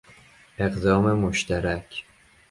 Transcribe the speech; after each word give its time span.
اقدام 0.57 1.19
مشترک 1.19 2.05